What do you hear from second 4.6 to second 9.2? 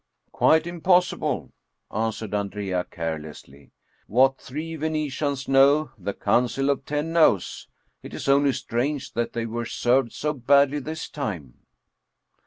Venetians know, the Council of Ten knows. It is only strange